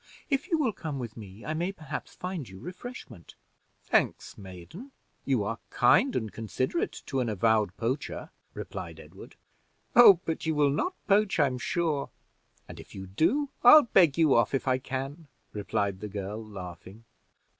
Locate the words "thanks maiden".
3.83-4.93